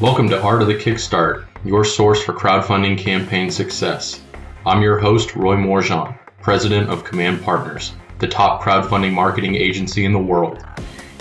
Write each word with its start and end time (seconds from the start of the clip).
Welcome 0.00 0.30
to 0.30 0.40
Art 0.40 0.62
of 0.62 0.68
the 0.68 0.76
Kickstart, 0.76 1.44
your 1.62 1.84
source 1.84 2.24
for 2.24 2.32
crowdfunding 2.32 2.96
campaign 2.96 3.50
success. 3.50 4.22
I'm 4.64 4.80
your 4.80 4.98
host, 4.98 5.36
Roy 5.36 5.56
Morejon, 5.56 6.18
president 6.40 6.88
of 6.88 7.04
Command 7.04 7.42
Partners, 7.42 7.92
the 8.18 8.26
top 8.26 8.62
crowdfunding 8.62 9.12
marketing 9.12 9.56
agency 9.56 10.06
in 10.06 10.14
the 10.14 10.18
world. 10.18 10.64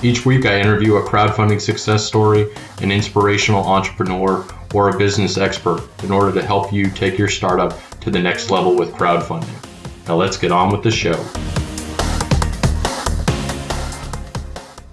Each 0.01 0.25
week, 0.25 0.45
I 0.45 0.61
interview 0.61 0.95
a 0.95 1.05
crowdfunding 1.05 1.59
success 1.59 2.05
story, 2.05 2.47
an 2.81 2.89
inspirational 2.89 3.65
entrepreneur, 3.65 4.45
or 4.73 4.87
a 4.87 4.97
business 4.97 5.37
expert 5.37 5.85
in 6.03 6.09
order 6.09 6.31
to 6.31 6.41
help 6.41 6.71
you 6.71 6.89
take 6.89 7.17
your 7.17 7.27
startup 7.27 7.77
to 7.99 8.09
the 8.09 8.19
next 8.19 8.49
level 8.49 8.77
with 8.77 8.93
crowdfunding. 8.93 10.07
Now, 10.07 10.15
let's 10.15 10.37
get 10.37 10.53
on 10.53 10.71
with 10.71 10.83
the 10.83 10.91
show. 10.91 11.21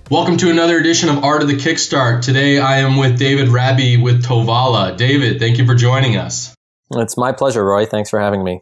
Welcome 0.08 0.36
to 0.36 0.50
another 0.50 0.78
edition 0.78 1.08
of 1.08 1.24
Art 1.24 1.42
of 1.42 1.48
the 1.48 1.56
Kickstart. 1.56 2.22
Today 2.22 2.60
I 2.60 2.78
am 2.78 2.96
with 2.96 3.18
David 3.18 3.48
Rabie 3.48 4.00
with 4.00 4.24
Tovala. 4.24 4.96
David, 4.96 5.40
thank 5.40 5.58
you 5.58 5.66
for 5.66 5.74
joining 5.74 6.16
us. 6.16 6.54
It's 6.92 7.16
my 7.16 7.32
pleasure, 7.32 7.64
Roy. 7.64 7.86
Thanks 7.86 8.10
for 8.10 8.20
having 8.20 8.44
me. 8.44 8.60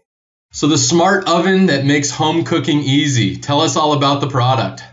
So, 0.53 0.69
the 0.69 0.79
smart 0.79 1.29
oven 1.29 1.67
that 1.67 1.85
makes 1.85 2.11
home 2.11 2.45
cooking 2.45 2.81
easy. 2.81 3.37
Tell 3.37 3.61
us 3.61 3.77
all 3.77 3.93
about 3.93 4.23
the 4.23 4.27
product. 4.27 4.85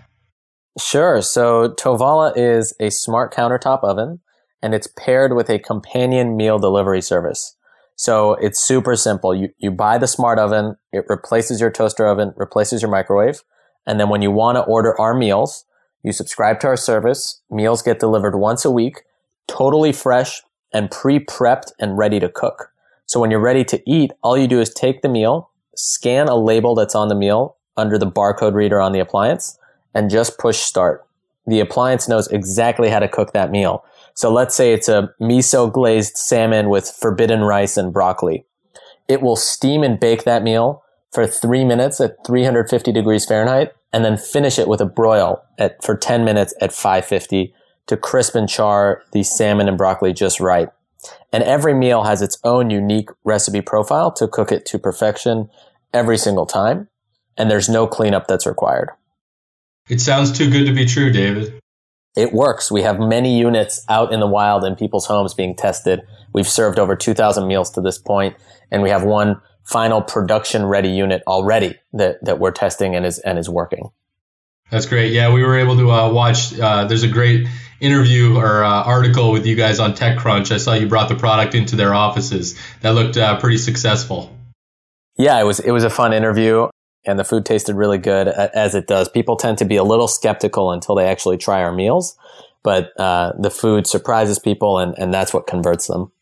Sure. 0.78 1.22
So, 1.22 1.70
Tovala 1.70 2.34
is 2.36 2.76
a 2.82 2.90
smart 2.90 3.34
countertop 3.34 3.82
oven 3.86 4.20
and 4.62 4.76
it's 4.76 4.90
paired 4.98 5.34
with 5.34 5.50
a 5.50 5.58
companion 5.58 6.36
meal 6.36 6.60
delivery 6.60 7.02
service. 7.02 7.56
So, 7.96 8.34
it's 8.34 8.60
super 8.60 8.98
simple. 8.98 9.34
You, 9.34 9.54
you 9.58 9.72
buy 9.72 9.98
the 9.98 10.08
smart 10.08 10.38
oven, 10.38 10.76
it 10.92 11.06
replaces 11.08 11.62
your 11.62 11.72
toaster 11.72 12.06
oven, 12.06 12.34
replaces 12.36 12.82
your 12.82 12.92
microwave. 12.92 13.42
And 13.88 14.02
then 14.02 14.10
when 14.10 14.22
you 14.22 14.32
want 14.32 14.58
to 14.58 14.64
order 14.64 15.00
our 15.00 15.14
meals, 15.14 15.64
you 16.04 16.12
subscribe 16.12 16.60
to 16.62 16.68
our 16.68 16.78
service. 16.78 17.42
Meals 17.50 17.82
get 17.82 18.00
delivered 18.00 18.36
once 18.36 18.66
a 18.66 18.72
week, 18.72 19.02
totally 19.48 19.92
fresh 19.92 20.42
and 20.74 20.90
pre-prepped 20.90 21.72
and 21.80 21.98
ready 21.98 22.20
to 22.20 22.30
cook. 22.30 22.72
So 23.06 23.20
when 23.20 23.30
you're 23.30 23.42
ready 23.42 23.64
to 23.66 23.82
eat, 23.86 24.12
all 24.24 24.38
you 24.38 24.48
do 24.48 24.60
is 24.62 24.74
take 24.74 25.02
the 25.02 25.10
meal, 25.10 25.50
scan 25.76 26.28
a 26.28 26.36
label 26.36 26.76
that's 26.76 26.96
on 26.96 27.10
the 27.10 27.16
meal 27.16 27.58
under 27.78 27.98
the 27.98 28.10
barcode 28.10 28.54
reader 28.54 28.80
on 28.80 28.94
the 28.94 29.00
appliance, 29.00 29.58
and 29.94 30.10
just 30.10 30.38
push 30.38 30.60
start. 30.60 31.06
The 31.46 31.60
appliance 31.60 32.08
knows 32.08 32.28
exactly 32.28 32.90
how 32.90 33.00
to 33.00 33.08
cook 33.08 33.34
that 33.34 33.52
meal. 33.52 33.84
So 34.14 34.32
let's 34.32 34.56
say 34.56 34.74
it's 34.74 34.90
a 34.90 35.14
miso 35.20 35.72
glazed 35.72 36.18
salmon 36.18 36.70
with 36.70 36.90
forbidden 36.90 37.42
rice 37.42 37.78
and 37.78 37.92
broccoli. 37.92 38.46
It 39.08 39.22
will 39.22 39.36
steam 39.36 39.84
and 39.84 40.00
bake 40.00 40.24
that 40.24 40.44
meal 40.44 40.84
for 41.12 41.28
three 41.28 41.66
minutes 41.66 42.00
at 42.00 42.26
350 42.26 42.92
degrees 42.92 43.26
Fahrenheit 43.26 43.74
and 43.94 44.06
then 44.06 44.18
finish 44.18 44.58
it 44.58 44.68
with 44.68 44.82
a 44.82 44.86
broil 44.86 45.44
at, 45.58 45.84
for 45.84 45.96
10 45.96 46.24
minutes 46.24 46.54
at 46.62 46.74
550 46.74 47.54
to 47.88 47.98
crisp 47.98 48.36
and 48.36 48.48
char 48.48 49.04
the 49.12 49.24
salmon 49.24 49.68
and 49.68 49.78
broccoli 49.78 50.14
just 50.14 50.40
right. 50.40 50.70
And 51.34 51.44
every 51.44 51.74
meal 51.74 52.04
has 52.04 52.22
its 52.22 52.38
own 52.44 52.70
unique 52.70 53.10
recipe 53.24 53.62
profile 53.62 54.12
to 54.14 54.28
cook 54.28 54.52
it 54.52 54.66
to 54.68 54.80
perfection 54.80 55.50
every 55.94 56.18
single 56.18 56.46
time. 56.46 56.88
And 57.38 57.50
there's 57.50 57.70
no 57.70 57.88
cleanup 57.88 58.28
that's 58.28 58.46
required. 58.46 58.90
It 59.90 60.00
sounds 60.00 60.32
too 60.32 60.50
good 60.50 60.66
to 60.68 60.74
be 60.74 60.86
true, 60.86 61.12
David. 61.12 61.60
It 62.16 62.34
works. 62.34 62.72
We 62.72 62.82
have 62.82 63.00
many 63.00 63.40
units 63.40 63.84
out 63.90 64.14
in 64.14 64.20
the 64.20 64.28
wild 64.28 64.64
in 64.64 64.76
people's 64.76 65.06
homes 65.06 65.34
being 65.34 65.56
tested. 65.56 66.02
We've 66.34 66.48
served 66.48 66.78
over 66.78 66.96
2,000 66.96 67.48
meals 67.48 67.72
to 67.72 67.82
this 67.82 67.98
point, 67.98 68.36
and 68.70 68.82
we 68.82 68.90
have 68.90 69.04
one 69.04 69.42
final 69.64 70.02
production 70.02 70.66
ready 70.66 70.90
unit 70.90 71.24
already 71.28 71.78
that, 71.94 72.24
that 72.24 72.40
we're 72.40 72.52
testing 72.52 72.96
and 72.96 73.06
is, 73.06 73.20
and 73.20 73.38
is 73.38 73.50
working. 73.50 73.92
That's 74.70 74.86
great. 74.86 75.12
Yeah, 75.12 75.34
we 75.34 75.44
were 75.44 75.60
able 75.60 75.76
to 75.78 75.92
uh, 75.92 76.12
watch. 76.12 76.58
Uh, 76.58 76.86
there's 76.86 77.04
a 77.04 77.10
great 77.10 77.48
interview 77.82 78.38
or 78.38 78.64
uh, 78.64 78.84
article 78.84 79.32
with 79.32 79.46
you 79.46 79.56
guys 79.56 79.80
on 79.80 79.94
TechCrunch. 79.94 80.52
I 80.52 80.58
saw 80.58 80.74
you 80.74 80.88
brought 80.88 81.10
the 81.10 81.16
product 81.16 81.56
into 81.56 81.76
their 81.76 81.94
offices. 81.94 82.58
That 82.80 82.92
looked 82.92 83.18
uh, 83.18 83.38
pretty 83.40 83.58
successful. 83.58 84.34
Yeah, 85.18 85.40
it 85.42 85.44
was. 85.44 85.60
It 85.60 85.72
was 85.72 85.84
a 85.84 85.90
fun 85.90 86.14
interview, 86.14 86.70
and 87.06 87.20
the 87.20 87.26
food 87.26 87.46
tasted 87.46 87.76
really 87.76 87.98
good, 87.98 88.30
as 88.30 88.74
it 88.74 88.88
does. 88.88 89.10
People 89.10 89.36
tend 89.36 89.58
to 89.58 89.66
be 89.66 89.76
a 89.76 89.84
little 89.84 90.08
skeptical 90.08 90.72
until 90.72 90.96
they 90.96 91.06
actually 91.06 91.38
try 91.38 91.62
our 91.62 91.74
meals, 91.74 92.18
but 92.64 92.98
uh, 92.98 93.34
the 93.38 93.52
food 93.52 93.88
surprises 93.88 94.40
people, 94.40 94.80
and, 94.80 94.98
and 94.98 95.14
that's 95.14 95.34
what 95.34 95.48
converts 95.48 95.88
them. 95.88 96.14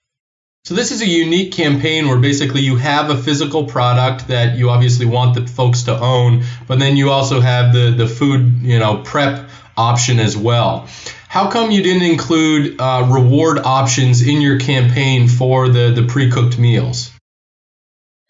So 0.66 0.76
this 0.76 0.92
is 0.92 1.02
a 1.02 1.08
unique 1.08 1.54
campaign 1.54 2.08
where 2.08 2.20
basically 2.20 2.62
you 2.62 2.76
have 2.76 3.10
a 3.10 3.18
physical 3.18 3.66
product 3.66 4.28
that 4.28 4.58
you 4.58 4.70
obviously 4.70 5.06
want 5.06 5.36
the 5.36 5.48
folks 5.48 5.84
to 5.84 5.98
own, 5.98 6.44
but 6.68 6.80
then 6.80 6.98
you 6.98 7.10
also 7.10 7.40
have 7.40 7.74
the 7.74 7.92
the 7.92 8.08
food 8.08 8.62
you 8.62 8.78
know 8.78 9.02
prep 9.04 9.50
option 9.78 10.20
as 10.20 10.36
well. 10.36 10.88
How 11.28 11.50
come 11.50 11.72
you 11.72 11.82
didn't 11.82 12.04
include 12.04 12.80
uh, 12.80 13.08
reward 13.10 13.60
options 13.60 14.22
in 14.22 14.42
your 14.42 14.60
campaign 14.60 15.28
for 15.28 15.70
the 15.70 15.92
the 15.92 16.06
pre 16.06 16.30
cooked 16.30 16.60
meals? 16.60 17.12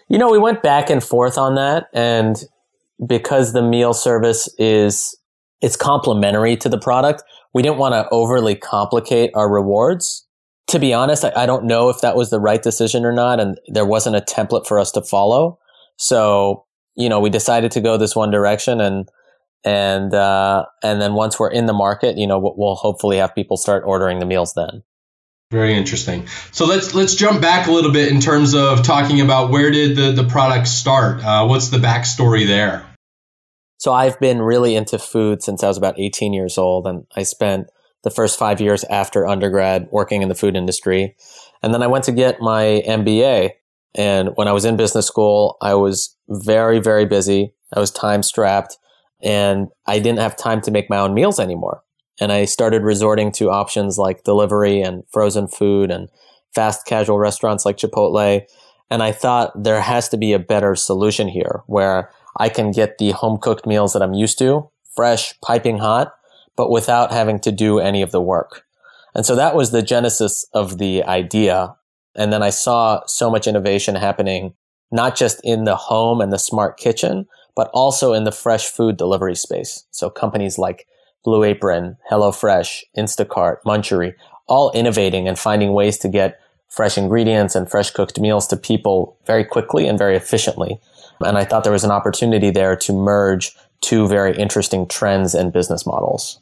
You 0.07 0.17
know, 0.17 0.29
we 0.29 0.39
went 0.39 0.63
back 0.63 0.89
and 0.89 1.03
forth 1.03 1.37
on 1.37 1.55
that, 1.55 1.87
and 1.93 2.41
because 3.05 3.53
the 3.53 3.61
meal 3.61 3.93
service 3.93 4.53
is 4.57 5.17
it's 5.61 5.75
complementary 5.75 6.55
to 6.57 6.69
the 6.69 6.79
product, 6.79 7.23
we 7.53 7.63
didn't 7.63 7.79
want 7.79 7.93
to 7.93 8.07
overly 8.11 8.55
complicate 8.55 9.31
our 9.33 9.51
rewards 9.51 10.25
to 10.69 10.79
be 10.79 10.93
honest, 10.93 11.25
I, 11.25 11.31
I, 11.35 11.45
don't 11.45 11.65
know 11.65 11.89
if 11.89 12.01
that 12.01 12.15
was 12.15 12.29
the 12.29 12.39
right 12.39 12.61
decision 12.61 13.05
or 13.05 13.11
not. 13.11 13.39
And 13.39 13.59
there 13.67 13.85
wasn't 13.85 14.15
a 14.15 14.21
template 14.21 14.67
for 14.67 14.79
us 14.79 14.91
to 14.91 15.01
follow. 15.01 15.59
So, 15.97 16.65
you 16.95 17.09
know, 17.09 17.19
we 17.19 17.29
decided 17.29 17.71
to 17.71 17.81
go 17.81 17.97
this 17.97 18.15
one 18.15 18.31
direction 18.31 18.79
and, 18.79 19.09
and, 19.63 20.13
uh, 20.13 20.65
and 20.83 21.01
then 21.01 21.13
once 21.13 21.39
we're 21.39 21.51
in 21.51 21.65
the 21.65 21.73
market, 21.73 22.17
you 22.17 22.27
know, 22.27 22.39
we'll 22.39 22.75
hopefully 22.75 23.17
have 23.17 23.35
people 23.35 23.57
start 23.57 23.83
ordering 23.85 24.19
the 24.19 24.25
meals 24.25 24.53
then. 24.53 24.83
Very 25.51 25.73
interesting. 25.73 26.27
So 26.51 26.67
let's 26.67 26.93
let's 26.93 27.15
jump 27.15 27.41
back 27.41 27.65
a 27.65 27.71
little 27.71 27.91
bit 27.91 28.11
in 28.11 28.21
terms 28.21 28.53
of 28.53 28.83
talking 28.83 29.19
about 29.19 29.49
where 29.49 29.71
did 29.71 29.95
the 29.95 30.11
the 30.11 30.29
product 30.29 30.67
start? 30.67 31.23
Uh, 31.23 31.47
what's 31.47 31.69
the 31.69 31.79
backstory 31.79 32.45
there? 32.45 32.85
So 33.79 33.91
I've 33.91 34.19
been 34.19 34.43
really 34.43 34.75
into 34.75 34.99
food 34.99 35.41
since 35.41 35.63
I 35.63 35.67
was 35.67 35.77
about 35.77 35.99
18 35.99 36.33
years 36.33 36.59
old, 36.59 36.85
and 36.85 37.07
I 37.15 37.23
spent 37.23 37.67
the 38.03 38.09
first 38.09 38.39
five 38.39 38.61
years 38.61 38.83
after 38.85 39.27
undergrad 39.27 39.87
working 39.91 40.21
in 40.21 40.29
the 40.29 40.35
food 40.35 40.55
industry. 40.55 41.15
And 41.61 41.73
then 41.73 41.83
I 41.83 41.87
went 41.87 42.05
to 42.05 42.11
get 42.11 42.41
my 42.41 42.81
MBA. 42.87 43.51
And 43.95 44.29
when 44.35 44.47
I 44.47 44.51
was 44.51 44.65
in 44.65 44.77
business 44.77 45.07
school, 45.07 45.57
I 45.61 45.73
was 45.73 46.15
very, 46.29 46.79
very 46.79 47.05
busy. 47.05 47.53
I 47.75 47.79
was 47.79 47.91
time 47.91 48.23
strapped 48.23 48.77
and 49.21 49.67
I 49.85 49.99
didn't 49.99 50.19
have 50.19 50.37
time 50.37 50.61
to 50.61 50.71
make 50.71 50.89
my 50.89 50.97
own 50.97 51.13
meals 51.13 51.39
anymore. 51.39 51.83
And 52.21 52.31
I 52.31 52.45
started 52.45 52.83
resorting 52.83 53.31
to 53.33 53.49
options 53.49 53.97
like 53.97 54.23
delivery 54.23 54.81
and 54.81 55.03
frozen 55.09 55.47
food 55.47 55.91
and 55.91 56.09
fast 56.53 56.85
casual 56.85 57.19
restaurants 57.19 57.65
like 57.65 57.77
Chipotle. 57.77 58.41
And 58.89 59.03
I 59.03 59.11
thought 59.11 59.51
there 59.61 59.81
has 59.81 60.09
to 60.09 60.17
be 60.17 60.33
a 60.33 60.39
better 60.39 60.75
solution 60.75 61.27
here 61.27 61.63
where 61.67 62.11
I 62.37 62.49
can 62.49 62.71
get 62.71 62.97
the 62.97 63.11
home 63.11 63.37
cooked 63.39 63.65
meals 63.65 63.93
that 63.93 64.01
I'm 64.01 64.13
used 64.13 64.37
to, 64.39 64.69
fresh, 64.95 65.33
piping 65.41 65.77
hot, 65.77 66.13
but 66.59 66.69
without 66.69 67.13
having 67.13 67.39
to 67.39 67.53
do 67.53 67.79
any 67.79 68.01
of 68.01 68.11
the 68.11 68.19
work. 68.19 68.65
And 69.15 69.25
so 69.25 69.33
that 69.37 69.55
was 69.55 69.71
the 69.71 69.81
genesis 69.81 70.45
of 70.53 70.77
the 70.77 71.01
idea. 71.05 71.77
And 72.15 72.33
then 72.33 72.43
I 72.43 72.49
saw 72.49 72.99
so 73.05 73.31
much 73.31 73.47
innovation 73.47 73.95
happening, 73.95 74.55
not 74.91 75.15
just 75.15 75.39
in 75.41 75.63
the 75.63 75.77
home 75.77 76.19
and 76.19 76.33
the 76.33 76.37
smart 76.37 76.77
kitchen, 76.77 77.27
but 77.55 77.69
also 77.73 78.11
in 78.11 78.25
the 78.25 78.33
fresh 78.33 78.67
food 78.67 78.97
delivery 78.97 79.35
space. 79.35 79.85
So 79.91 80.09
companies 80.09 80.57
like 80.57 80.85
Blue 81.23 81.45
Apron, 81.45 81.95
HelloFresh, 82.11 82.81
Instacart, 82.97 83.59
Munchery, 83.65 84.15
all 84.49 84.73
innovating 84.73 85.29
and 85.29 85.39
finding 85.39 85.71
ways 85.71 85.97
to 85.99 86.09
get 86.09 86.41
fresh 86.67 86.97
ingredients 86.97 87.55
and 87.55 87.71
fresh 87.71 87.89
cooked 87.91 88.19
meals 88.19 88.47
to 88.47 88.57
people 88.57 89.17
very 89.25 89.45
quickly 89.45 89.87
and 89.87 89.97
very 89.97 90.17
efficiently. 90.17 90.77
And 91.21 91.37
I 91.37 91.45
thought 91.45 91.63
there 91.63 91.71
was 91.71 91.85
an 91.85 91.91
opportunity 91.91 92.51
there 92.51 92.75
to 92.75 92.91
merge 92.91 93.55
two 93.79 94.09
very 94.09 94.35
interesting 94.37 94.85
trends 94.89 95.33
and 95.33 95.53
business 95.53 95.85
models. 95.85 96.41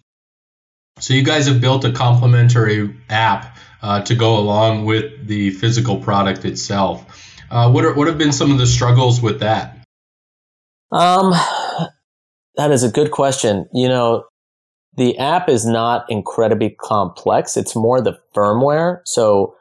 So 1.00 1.14
you 1.14 1.24
guys 1.24 1.48
have 1.48 1.62
built 1.62 1.86
a 1.86 1.92
complementary 1.92 2.96
app 3.10 3.58
uh, 3.82 4.02
to 4.02 4.16
go 4.16 4.38
along 4.38 4.86
with 4.86 5.28
the 5.28 5.52
physical 5.52 5.98
product 6.00 6.46
itself. 6.46 7.06
Uh, 7.50 7.72
what 7.72 7.86
are, 7.86 7.94
what 7.94 8.08
have 8.08 8.18
been 8.18 8.32
some 8.32 8.52
of 8.52 8.58
the 8.58 8.68
struggles 8.68 9.22
with 9.22 9.40
that? 9.40 9.78
Um, 10.92 11.32
that 12.56 12.72
is 12.72 12.84
a 12.84 12.90
good 12.90 13.12
question. 13.12 13.68
You 13.74 13.88
know, 13.88 14.26
the 14.96 15.18
app 15.20 15.48
is 15.48 15.66
not 15.66 16.06
incredibly 16.10 16.72
complex. 16.72 17.56
It's 17.56 17.76
more 17.76 18.02
the 18.02 18.20
firmware. 18.36 19.02
So 19.06 19.56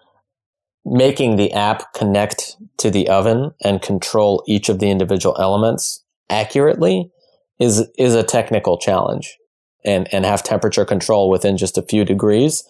making 0.85 1.37
the 1.37 1.53
app 1.53 1.93
connect 1.93 2.57
to 2.79 2.91
the 2.91 3.09
oven 3.09 3.53
and 3.63 3.83
control 3.83 4.43
each 4.47 4.69
of 4.69 4.79
the 4.79 4.91
individual 4.91 5.37
elements 5.39 6.05
accurately 6.31 7.11
is 7.59 7.87
is 7.99 8.15
a 8.15 8.23
technical 8.23 8.79
challenge 8.79 9.37
and, 9.87 10.13
and 10.13 10.25
have 10.25 10.43
temperature 10.43 10.85
control 10.85 11.31
within 11.31 11.57
just 11.57 11.79
a 11.79 11.83
few 11.83 12.05
degrees, 12.05 12.65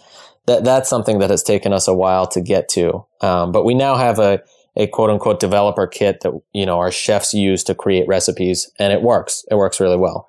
that, 0.46 0.64
that's 0.64 0.88
something 0.88 1.18
that 1.18 1.30
has 1.30 1.42
taken 1.42 1.72
us 1.72 1.88
a 1.88 1.94
while 1.94 2.26
to 2.28 2.40
get 2.40 2.68
to. 2.70 3.04
Um, 3.20 3.50
but 3.50 3.64
we 3.64 3.74
now 3.74 3.96
have 3.96 4.18
a, 4.18 4.42
a 4.76 4.86
quote 4.86 5.10
unquote 5.10 5.40
developer 5.40 5.86
kit 5.86 6.20
that, 6.20 6.32
you 6.52 6.66
know, 6.66 6.78
our 6.78 6.92
chefs 6.92 7.34
use 7.34 7.64
to 7.64 7.74
create 7.74 8.06
recipes 8.06 8.70
and 8.78 8.92
it 8.92 9.02
works. 9.02 9.44
It 9.50 9.56
works 9.56 9.80
really 9.80 9.96
well. 9.96 10.28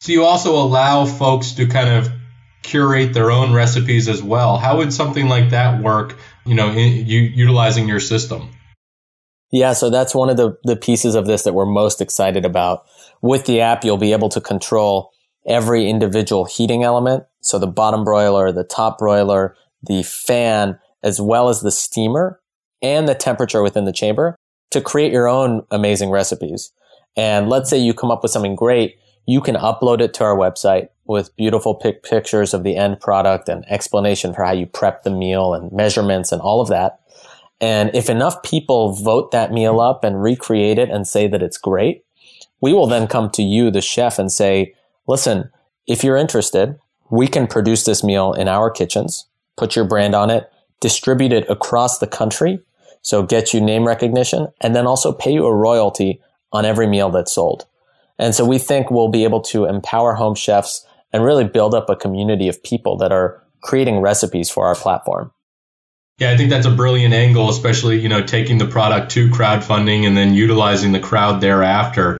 So 0.00 0.12
you 0.12 0.24
also 0.24 0.54
allow 0.54 1.04
folks 1.04 1.52
to 1.52 1.66
kind 1.66 1.90
of 1.90 2.10
curate 2.62 3.12
their 3.12 3.30
own 3.30 3.52
recipes 3.52 4.08
as 4.08 4.22
well. 4.22 4.56
How 4.56 4.78
would 4.78 4.92
something 4.92 5.28
like 5.28 5.50
that 5.50 5.82
work? 5.82 6.16
You 6.46 6.54
know, 6.54 6.70
in, 6.70 7.06
you 7.06 7.20
utilizing 7.20 7.86
your 7.86 8.00
system. 8.00 8.50
Yeah, 9.52 9.72
so 9.72 9.90
that's 9.90 10.14
one 10.14 10.30
of 10.30 10.36
the, 10.36 10.56
the 10.64 10.76
pieces 10.76 11.14
of 11.16 11.26
this 11.26 11.42
that 11.42 11.54
we're 11.54 11.66
most 11.66 12.00
excited 12.00 12.44
about. 12.44 12.86
With 13.20 13.46
the 13.46 13.60
app, 13.60 13.84
you'll 13.84 13.96
be 13.96 14.12
able 14.12 14.28
to 14.30 14.40
control 14.40 15.10
every 15.46 15.88
individual 15.88 16.44
heating 16.44 16.82
element. 16.82 17.24
So 17.40 17.58
the 17.58 17.66
bottom 17.66 18.04
broiler, 18.04 18.52
the 18.52 18.64
top 18.64 18.98
broiler, 18.98 19.56
the 19.82 20.02
fan, 20.02 20.78
as 21.02 21.20
well 21.20 21.48
as 21.48 21.60
the 21.60 21.70
steamer 21.70 22.40
and 22.82 23.08
the 23.08 23.14
temperature 23.14 23.62
within 23.62 23.84
the 23.84 23.92
chamber 23.92 24.36
to 24.70 24.80
create 24.80 25.12
your 25.12 25.28
own 25.28 25.62
amazing 25.70 26.10
recipes. 26.10 26.72
And 27.16 27.48
let's 27.48 27.68
say 27.68 27.78
you 27.78 27.94
come 27.94 28.10
up 28.10 28.22
with 28.22 28.32
something 28.32 28.54
great, 28.54 28.96
you 29.26 29.40
can 29.40 29.56
upload 29.56 30.00
it 30.00 30.14
to 30.14 30.24
our 30.24 30.36
website 30.36 30.88
with 31.04 31.34
beautiful 31.36 31.74
pic- 31.74 32.02
pictures 32.02 32.54
of 32.54 32.62
the 32.62 32.76
end 32.76 33.00
product 33.00 33.48
and 33.48 33.64
explanation 33.68 34.32
for 34.32 34.44
how 34.44 34.52
you 34.52 34.66
prep 34.66 35.02
the 35.02 35.10
meal 35.10 35.54
and 35.54 35.72
measurements 35.72 36.32
and 36.32 36.40
all 36.40 36.60
of 36.60 36.68
that. 36.68 37.00
And 37.60 37.90
if 37.94 38.08
enough 38.08 38.42
people 38.42 38.92
vote 38.92 39.32
that 39.32 39.52
meal 39.52 39.80
up 39.80 40.04
and 40.04 40.22
recreate 40.22 40.78
it 40.78 40.88
and 40.88 41.06
say 41.06 41.26
that 41.26 41.42
it's 41.42 41.58
great, 41.58 42.04
we 42.60 42.72
will 42.72 42.86
then 42.86 43.06
come 43.06 43.30
to 43.30 43.42
you, 43.42 43.70
the 43.70 43.80
chef, 43.80 44.18
and 44.18 44.30
say, 44.30 44.74
listen, 45.10 45.50
if 45.88 46.04
you're 46.04 46.16
interested, 46.16 46.78
we 47.10 47.26
can 47.26 47.48
produce 47.48 47.84
this 47.84 48.04
meal 48.04 48.32
in 48.32 48.46
our 48.46 48.70
kitchens, 48.70 49.26
put 49.56 49.74
your 49.74 49.84
brand 49.84 50.14
on 50.14 50.30
it, 50.30 50.50
distribute 50.80 51.32
it 51.32 51.50
across 51.50 51.98
the 51.98 52.06
country. 52.06 52.60
So 53.02 53.24
get 53.24 53.52
you 53.52 53.60
name 53.60 53.86
recognition 53.86 54.48
and 54.60 54.76
then 54.76 54.86
also 54.86 55.12
pay 55.12 55.32
you 55.32 55.46
a 55.46 55.54
royalty 55.54 56.20
on 56.52 56.64
every 56.64 56.86
meal 56.86 57.10
that's 57.10 57.32
sold. 57.32 57.66
And 58.18 58.34
so 58.34 58.44
we 58.44 58.58
think 58.58 58.90
we'll 58.90 59.08
be 59.08 59.24
able 59.24 59.40
to 59.42 59.64
empower 59.64 60.14
home 60.14 60.36
chefs 60.36 60.86
and 61.12 61.24
really 61.24 61.44
build 61.44 61.74
up 61.74 61.90
a 61.90 61.96
community 61.96 62.48
of 62.48 62.62
people 62.62 62.96
that 62.98 63.10
are 63.10 63.42
creating 63.62 63.98
recipes 63.98 64.48
for 64.48 64.66
our 64.66 64.76
platform. 64.76 65.32
Yeah, 66.18 66.30
I 66.30 66.36
think 66.36 66.50
that's 66.50 66.66
a 66.66 66.70
brilliant 66.70 67.14
angle, 67.14 67.48
especially, 67.48 67.98
you 67.98 68.08
know, 68.08 68.22
taking 68.22 68.58
the 68.58 68.66
product 68.66 69.10
to 69.12 69.28
crowdfunding 69.30 70.06
and 70.06 70.16
then 70.16 70.34
utilizing 70.34 70.92
the 70.92 71.00
crowd 71.00 71.40
thereafter. 71.40 72.19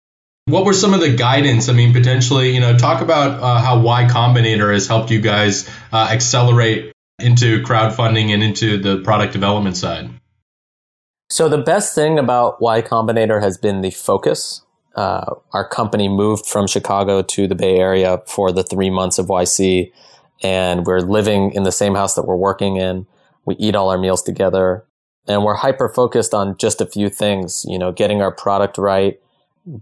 What 0.51 0.65
were 0.65 0.73
some 0.73 0.95
of 0.95 1.01
the 1.01 1.15
guidance? 1.15 1.69
I 1.69 1.73
mean, 1.73 1.93
potentially, 1.93 2.51
you 2.55 2.61
know, 2.61 2.77
talk 2.77 3.03
about 3.03 3.41
uh, 3.41 3.61
how 3.61 3.81
Y 3.81 4.09
Combinator 4.11 4.73
has 4.73 4.89
helped 4.89 5.11
you 5.11 5.21
guys 5.21 5.69
uh, 5.93 6.09
accelerate 6.11 6.93
into 7.21 7.63
crowdfunding 7.63 8.31
and 8.35 8.43
into 8.43 8.79
the 8.79 9.03
product 9.03 9.33
development 9.33 9.77
side. 9.77 10.11
So 11.29 11.49
the 11.49 11.59
best 11.59 11.95
thing 11.95 12.19
about 12.19 12.61
Y 12.61 12.83
Combinator 12.83 13.41
has 13.41 13.57
been 13.59 13.81
the 13.81 13.93
focus. 13.93 14.63
Uh, 14.97 15.37
our 15.53 15.69
company 15.69 16.09
moved 16.09 16.47
from 16.47 16.67
Chicago 16.67 17.23
to 17.23 17.47
the 17.47 17.55
Bay 17.55 17.77
Area 17.79 18.21
for 18.27 18.51
the 18.51 18.65
three 18.65 18.91
months 18.91 19.19
of 19.19 19.27
YC, 19.27 19.93
and 20.43 20.85
we're 20.85 21.01
living 21.01 21.53
in 21.53 21.63
the 21.63 21.71
same 21.71 21.95
house 21.95 22.17
that 22.17 22.27
we're 22.27 22.35
working 22.35 22.77
in. 22.77 23.07
We 23.45 23.55
eat 23.55 23.77
all 23.77 23.91
our 23.91 23.99
meals 23.99 24.23
together, 24.23 24.85
and 25.29 25.45
we're 25.45 25.55
hyper 25.55 25.89
focused 25.89 26.35
on 26.35 26.57
just 26.59 26.81
a 26.81 26.87
few 26.87 27.09
things. 27.09 27.65
You 27.69 27.79
know, 27.79 27.93
getting 27.93 28.21
our 28.21 28.33
product 28.33 28.77
right, 28.79 29.21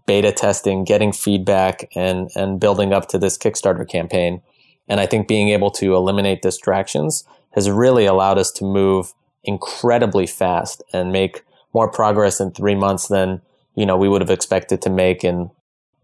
beta 0.07 0.33
testing, 0.33 0.85
getting 0.85 1.13
feedback, 1.13 1.91
and 1.95 2.31
and 2.35 2.61
building 2.61 2.93
up 2.93 3.09
to 3.09 3.19
this 3.19 3.39
Kickstarter 3.39 3.89
campaign. 3.89 4.43
And 4.89 5.01
I 5.01 5.07
think 5.07 5.29
being 5.29 5.51
able 5.51 5.71
to 5.73 5.95
eliminate 5.95 6.43
distractions 6.43 7.25
has 7.53 7.71
really 7.71 8.07
allowed 8.07 8.39
us 8.39 8.51
to 8.53 8.65
move 8.65 9.13
incredibly 9.45 10.27
fast 10.27 10.83
and 10.93 11.13
make 11.13 11.45
more 11.75 11.91
progress 11.91 12.41
in 12.41 12.51
three 12.51 12.75
months 12.75 13.09
than, 13.09 13.43
you 13.75 13.87
know, 13.87 13.97
we 13.97 14.09
would 14.09 14.21
have 14.21 14.31
expected 14.31 14.83
to 14.83 14.91
make 14.91 15.25
in 15.25 15.51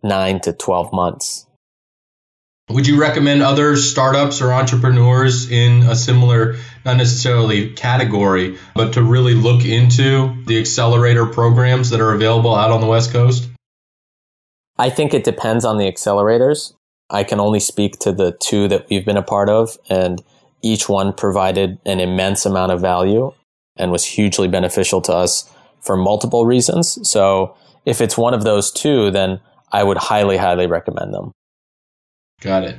nine 0.02 0.40
to 0.40 0.52
12 0.52 0.92
months. 0.92 1.46
Would 2.70 2.86
you 2.86 2.98
recommend 2.98 3.42
other 3.42 3.76
startups 3.76 4.40
or 4.40 4.52
entrepreneurs 4.52 5.50
in 5.50 5.82
a 5.82 5.94
similar, 5.94 6.56
not 6.84 6.96
necessarily 6.96 7.72
category, 7.72 8.58
but 8.74 8.94
to 8.94 9.02
really 9.02 9.34
look 9.34 9.66
into 9.66 10.42
the 10.46 10.58
accelerator 10.58 11.26
programs 11.26 11.90
that 11.90 12.00
are 12.00 12.12
available 12.12 12.54
out 12.54 12.70
on 12.70 12.80
the 12.80 12.86
West 12.86 13.12
Coast? 13.12 13.48
I 14.76 14.90
think 14.90 15.14
it 15.14 15.24
depends 15.24 15.64
on 15.64 15.78
the 15.78 15.90
accelerators. 15.90 16.74
I 17.10 17.22
can 17.24 17.40
only 17.40 17.60
speak 17.60 17.98
to 18.00 18.12
the 18.12 18.32
two 18.40 18.66
that 18.68 18.88
we've 18.88 19.04
been 19.04 19.16
a 19.16 19.22
part 19.22 19.48
of, 19.48 19.78
and 19.88 20.22
each 20.62 20.88
one 20.88 21.12
provided 21.12 21.78
an 21.84 22.00
immense 22.00 22.46
amount 22.46 22.72
of 22.72 22.80
value 22.80 23.32
and 23.76 23.92
was 23.92 24.04
hugely 24.04 24.48
beneficial 24.48 25.00
to 25.02 25.12
us 25.12 25.50
for 25.80 25.96
multiple 25.96 26.46
reasons. 26.46 26.98
So 27.08 27.54
if 27.84 28.00
it's 28.00 28.16
one 28.16 28.34
of 28.34 28.44
those 28.44 28.72
two, 28.72 29.10
then 29.10 29.40
I 29.70 29.82
would 29.84 29.98
highly, 29.98 30.36
highly 30.36 30.66
recommend 30.66 31.12
them. 31.12 31.32
Got 32.40 32.64
it. 32.64 32.78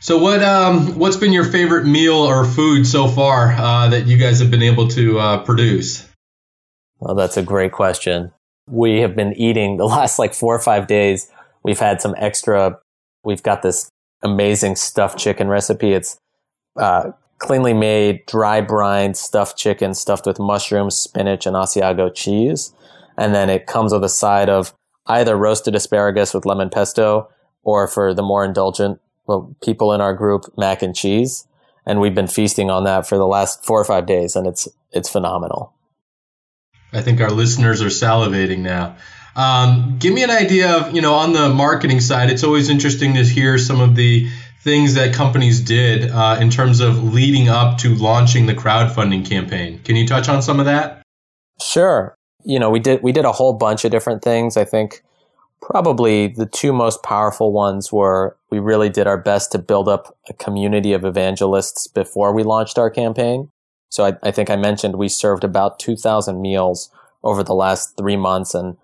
So 0.00 0.18
what 0.18 0.42
um 0.42 0.98
what's 0.98 1.16
been 1.16 1.32
your 1.32 1.44
favorite 1.44 1.86
meal 1.86 2.16
or 2.16 2.44
food 2.44 2.86
so 2.86 3.08
far 3.08 3.52
uh, 3.52 3.88
that 3.88 4.06
you 4.06 4.18
guys 4.18 4.40
have 4.40 4.50
been 4.50 4.62
able 4.62 4.88
to 4.88 5.18
uh, 5.18 5.44
produce? 5.44 6.06
Well, 6.98 7.14
that's 7.14 7.38
a 7.38 7.42
great 7.42 7.72
question. 7.72 8.32
We 8.68 9.00
have 9.00 9.14
been 9.14 9.32
eating 9.34 9.76
the 9.76 9.84
last 9.96 10.18
like 10.18 10.34
four 10.34 10.54
or 10.54 10.60
five 10.60 10.86
days. 10.86 11.30
We've 11.62 11.78
had 11.78 12.00
some 12.00 12.14
extra 12.18 12.78
We've 13.24 13.42
got 13.42 13.62
this 13.62 13.90
amazing 14.22 14.76
stuffed 14.76 15.18
chicken 15.18 15.48
recipe. 15.48 15.92
It's 15.92 16.18
uh, 16.76 17.12
cleanly 17.38 17.72
made, 17.72 18.26
dry 18.26 18.60
brine 18.60 19.14
stuffed 19.14 19.56
chicken 19.56 19.94
stuffed 19.94 20.26
with 20.26 20.38
mushrooms, 20.38 20.96
spinach, 20.96 21.46
and 21.46 21.56
Asiago 21.56 22.14
cheese. 22.14 22.72
And 23.16 23.34
then 23.34 23.48
it 23.48 23.66
comes 23.66 23.92
with 23.92 24.04
a 24.04 24.08
side 24.08 24.48
of 24.48 24.74
either 25.06 25.36
roasted 25.36 25.74
asparagus 25.74 26.34
with 26.34 26.46
lemon 26.46 26.70
pesto 26.70 27.28
or 27.62 27.88
for 27.88 28.14
the 28.14 28.22
more 28.22 28.44
indulgent 28.44 29.00
well, 29.26 29.56
people 29.62 29.92
in 29.92 30.02
our 30.02 30.12
group, 30.12 30.44
mac 30.58 30.82
and 30.82 30.94
cheese. 30.94 31.46
And 31.86 32.00
we've 32.00 32.14
been 32.14 32.26
feasting 32.26 32.70
on 32.70 32.84
that 32.84 33.06
for 33.06 33.16
the 33.16 33.26
last 33.26 33.64
four 33.64 33.80
or 33.80 33.84
five 33.84 34.06
days, 34.06 34.36
and 34.36 34.46
it's 34.46 34.68
it's 34.92 35.08
phenomenal. 35.08 35.72
I 36.94 37.02
think 37.02 37.20
our 37.20 37.30
listeners 37.30 37.82
are 37.82 37.86
salivating 37.86 38.60
now. 38.60 38.96
Um, 39.36 39.96
give 39.98 40.14
me 40.14 40.22
an 40.22 40.30
idea 40.30 40.76
of, 40.76 40.94
you 40.94 41.02
know, 41.02 41.14
on 41.14 41.32
the 41.32 41.48
marketing 41.48 42.00
side, 42.00 42.30
it's 42.30 42.44
always 42.44 42.70
interesting 42.70 43.14
to 43.14 43.24
hear 43.24 43.58
some 43.58 43.80
of 43.80 43.96
the 43.96 44.28
things 44.62 44.94
that 44.94 45.12
companies 45.12 45.60
did 45.60 46.10
uh, 46.10 46.38
in 46.40 46.50
terms 46.50 46.80
of 46.80 47.12
leading 47.12 47.48
up 47.48 47.78
to 47.78 47.94
launching 47.96 48.46
the 48.46 48.54
crowdfunding 48.54 49.28
campaign. 49.28 49.80
Can 49.80 49.96
you 49.96 50.06
touch 50.06 50.28
on 50.28 50.40
some 50.40 50.60
of 50.60 50.66
that? 50.66 51.02
Sure. 51.60 52.16
You 52.44 52.58
know, 52.58 52.70
we 52.70 52.80
did 52.80 53.02
we 53.02 53.12
did 53.12 53.24
a 53.24 53.32
whole 53.32 53.54
bunch 53.54 53.84
of 53.84 53.90
different 53.90 54.22
things. 54.22 54.56
I 54.56 54.64
think 54.64 55.02
probably 55.60 56.28
the 56.28 56.46
two 56.46 56.72
most 56.72 57.02
powerful 57.02 57.52
ones 57.52 57.92
were 57.92 58.36
we 58.50 58.58
really 58.58 58.88
did 58.88 59.06
our 59.06 59.18
best 59.18 59.52
to 59.52 59.58
build 59.58 59.88
up 59.88 60.16
a 60.28 60.34
community 60.34 60.92
of 60.92 61.04
evangelists 61.04 61.88
before 61.88 62.34
we 62.34 62.42
launched 62.42 62.78
our 62.78 62.90
campaign. 62.90 63.50
So 63.94 64.06
I, 64.06 64.14
I 64.24 64.32
think 64.32 64.50
I 64.50 64.56
mentioned 64.56 64.96
we 64.96 65.08
served 65.08 65.44
about 65.44 65.78
2,000 65.78 66.42
meals 66.42 66.90
over 67.22 67.44
the 67.44 67.54
last 67.54 67.96
three 67.96 68.16
months 68.16 68.52
and 68.52 68.76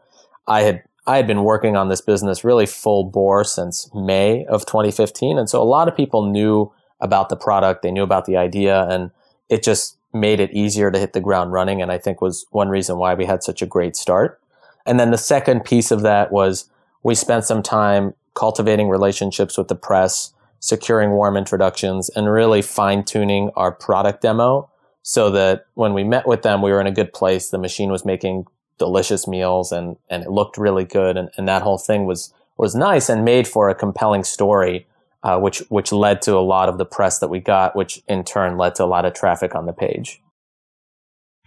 I 0.47 0.63
had 0.63 0.85
I 1.05 1.17
had 1.17 1.27
been 1.27 1.43
working 1.43 1.77
on 1.77 1.89
this 1.89 2.01
business 2.01 2.45
really 2.45 2.67
full 2.67 3.03
bore 3.03 3.43
since 3.43 3.93
May 3.93 4.45
of 4.47 4.65
2015, 4.67 5.39
and 5.39 5.51
so 5.51 5.61
a 5.61 5.65
lot 5.65 5.89
of 5.89 5.97
people 5.97 6.31
knew 6.31 6.73
about 7.01 7.31
the 7.31 7.37
product, 7.37 7.83
they 7.83 7.91
knew 7.91 8.05
about 8.05 8.27
the 8.27 8.37
idea, 8.37 8.87
and 8.89 9.11
it 9.49 9.65
just 9.65 9.97
made 10.13 10.39
it 10.39 10.53
easier 10.53 10.93
to 10.93 10.99
hit 10.99 11.13
the 11.13 11.21
ground 11.21 11.51
running. 11.51 11.83
And 11.83 11.91
I 11.91 11.99
think 11.99 12.21
was 12.21 12.47
one 12.51 12.69
reason 12.69 12.97
why 12.97 13.15
we 13.15 13.25
had 13.25 13.43
such 13.43 13.61
a 13.63 13.67
great 13.67 13.97
start. 13.97 14.41
And 14.87 15.01
then 15.01 15.11
the 15.11 15.19
second 15.19 15.65
piece 15.65 15.91
of 15.91 16.03
that 16.03 16.31
was 16.31 16.69
we 17.03 17.17
spent 17.17 17.45
some 17.45 17.63
time 17.63 18.15
cultivating 18.35 18.89
relationships 18.89 19.59
with 19.59 19.67
the 19.67 19.75
press, 19.75 20.33
securing 20.61 21.11
warm 21.11 21.37
introductions, 21.37 22.09
and 22.11 22.31
really 22.31 22.63
fine 22.63 23.03
tuning 23.03 23.51
our 23.57 23.73
product 23.73 24.23
demo 24.23 24.70
so 25.03 25.31
that 25.31 25.67
when 25.75 25.95
we 25.95 26.05
met 26.05 26.27
with 26.27 26.43
them, 26.43 26.63
we 26.63 26.71
were 26.71 26.81
in 26.81 26.87
a 26.87 26.93
good 26.93 27.13
place. 27.13 27.51
The 27.51 27.59
machine 27.59 27.91
was 27.91 28.05
making 28.05 28.47
delicious 28.79 29.27
meals 29.27 29.73
and, 29.73 29.97
and 30.09 30.23
it 30.23 30.31
looked 30.31 30.57
really 30.57 30.85
good. 30.85 31.17
And, 31.17 31.31
and 31.37 31.49
that 31.49 31.63
whole 31.63 31.79
thing 31.79 32.07
was, 32.07 32.33
was 32.57 32.75
nice 32.75 33.09
and 33.09 33.25
made 33.25 33.49
for 33.49 33.69
a 33.69 33.75
compelling 33.75 34.25
story, 34.25 34.87
uh, 35.23 35.39
which, 35.39 35.59
which 35.69 35.93
led 35.93 36.23
to 36.23 36.37
a 36.37 36.41
lot 36.41 36.69
of 36.69 36.79
the 36.79 36.85
press 36.85 37.19
that 37.19 37.29
we 37.29 37.41
got, 37.41 37.77
which 37.77 38.03
in 38.09 38.25
turn 38.25 38.57
led 38.57 38.75
to 38.77 38.85
a 38.85 38.87
lot 38.87 39.05
of 39.05 39.15
traffic 39.15 39.55
on 39.55 39.67
the 39.67 39.73
page. 39.73 40.21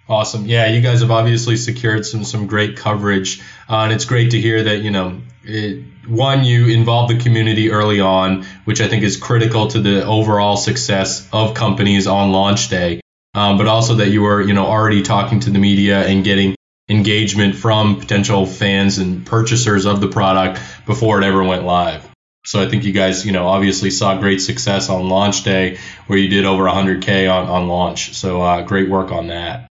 Awesome. 0.09 0.45
Yeah, 0.45 0.67
you 0.67 0.81
guys 0.81 0.99
have 0.99 1.11
obviously 1.11 1.55
secured 1.55 2.05
some 2.05 2.25
some 2.25 2.47
great 2.47 2.75
coverage, 2.75 3.41
uh, 3.69 3.83
and 3.83 3.93
it's 3.93 4.03
great 4.03 4.31
to 4.31 4.41
hear 4.41 4.61
that 4.63 4.79
you 4.79 4.91
know 4.91 5.21
it, 5.45 5.85
one 6.05 6.43
you 6.43 6.67
involve 6.67 7.07
the 7.07 7.17
community 7.19 7.71
early 7.71 8.01
on, 8.01 8.43
which 8.65 8.81
I 8.81 8.89
think 8.89 9.03
is 9.03 9.15
critical 9.15 9.67
to 9.67 9.79
the 9.79 10.05
overall 10.05 10.57
success 10.57 11.25
of 11.31 11.53
companies 11.53 12.05
on 12.07 12.33
launch 12.33 12.67
day. 12.67 12.99
Um, 13.35 13.57
but 13.57 13.67
also 13.67 13.95
that 13.95 14.09
you 14.09 14.21
were 14.21 14.41
you 14.41 14.53
know 14.53 14.65
already 14.65 15.01
talking 15.01 15.39
to 15.41 15.49
the 15.49 15.59
media 15.59 16.05
and 16.05 16.23
getting 16.23 16.55
engagement 16.89 17.55
from 17.55 17.99
potential 17.99 18.45
fans 18.45 18.97
and 18.97 19.25
purchasers 19.25 19.85
of 19.85 20.01
the 20.01 20.07
product 20.07 20.59
before 20.85 21.21
it 21.21 21.25
ever 21.25 21.43
went 21.43 21.63
live. 21.63 22.07
So 22.45 22.61
I 22.61 22.67
think 22.67 22.83
you 22.83 22.91
guys, 22.91 23.25
you 23.25 23.31
know, 23.31 23.47
obviously 23.47 23.89
saw 23.89 24.19
great 24.19 24.39
success 24.39 24.89
on 24.89 25.07
launch 25.07 25.43
day 25.43 25.79
where 26.07 26.19
you 26.19 26.27
did 26.27 26.43
over 26.43 26.63
100K 26.63 27.31
on, 27.31 27.47
on 27.47 27.67
launch. 27.69 28.15
So 28.15 28.41
uh, 28.41 28.63
great 28.63 28.89
work 28.89 29.11
on 29.13 29.27
that. 29.27 29.69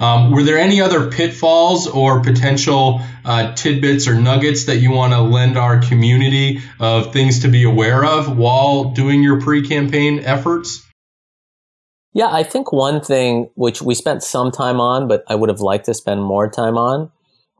Um, 0.00 0.30
were 0.30 0.44
there 0.44 0.58
any 0.58 0.80
other 0.80 1.10
pitfalls 1.10 1.88
or 1.88 2.22
potential 2.22 3.00
uh, 3.24 3.52
tidbits 3.56 4.06
or 4.06 4.14
nuggets 4.14 4.66
that 4.66 4.76
you 4.76 4.92
want 4.92 5.12
to 5.12 5.20
lend 5.22 5.58
our 5.58 5.80
community 5.80 6.60
of 6.78 7.12
things 7.12 7.40
to 7.40 7.48
be 7.48 7.64
aware 7.64 8.04
of 8.04 8.38
while 8.38 8.92
doing 8.92 9.24
your 9.24 9.40
pre-campaign 9.40 10.20
efforts? 10.20 10.87
Yeah, 12.12 12.30
I 12.32 12.42
think 12.42 12.72
one 12.72 13.00
thing 13.00 13.50
which 13.54 13.82
we 13.82 13.94
spent 13.94 14.22
some 14.22 14.50
time 14.50 14.80
on, 14.80 15.08
but 15.08 15.24
I 15.28 15.34
would 15.34 15.48
have 15.48 15.60
liked 15.60 15.86
to 15.86 15.94
spend 15.94 16.22
more 16.22 16.48
time 16.48 16.76
on, 16.76 17.10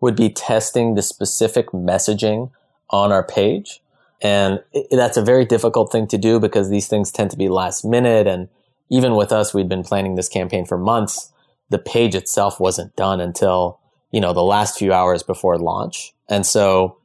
would 0.01 0.17
be 0.17 0.31
testing 0.31 0.95
the 0.95 1.03
specific 1.03 1.71
messaging 1.71 2.51
on 2.91 3.13
our 3.13 3.23
page. 3.23 3.83
And 4.21 4.61
that's 4.91 5.17
a 5.17 5.23
very 5.23 5.45
difficult 5.45 5.93
thing 5.93 6.07
to 6.09 6.19
do 6.19 6.41
because 6.41 6.71
these 6.71 6.89
things 6.89 7.13
tend 7.13 7.31
to 7.31 7.37
be 7.37 7.49
last 7.49 7.85
minute. 7.85 8.27
And 8.27 8.49
even 8.91 9.15
with 9.15 9.33
us, 9.33 9.53
we'd 9.53 9.69
been 9.69 9.85
planning 9.85 10.15
this 10.15 10.29
campaign 10.29 10.65
for 10.65 10.79
months. 10.79 11.33
The 11.71 11.79
page 11.79 12.15
itself 12.15 12.59
wasn't 12.59 12.97
done 12.97 13.21
until, 13.21 13.79
you 14.11 14.21
know, 14.21 14.33
the 14.33 14.43
last 14.43 14.79
few 14.79 14.93
hours 14.93 15.23
before 15.23 15.59
launch. 15.59 16.15
And 16.29 16.47
so 16.47 16.97